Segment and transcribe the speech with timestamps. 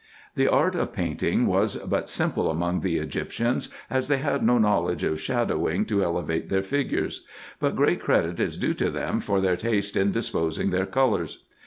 [0.33, 5.03] The art of painting was but simple among the Egyptians, as thev had no knowledge
[5.03, 7.23] of shadowing to elevate their figures;
[7.59, 11.43] but ^reat credit is due to them for their taste in disposing their colours.